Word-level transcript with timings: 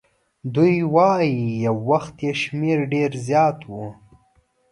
دوی 0.53 0.75
وایي 0.93 1.35
یو 1.65 1.77
وخت 1.89 2.15
یې 2.25 2.31
شمیر 2.41 2.79
ډېر 2.93 3.11
زیات 3.27 3.57
وو. 3.71 3.85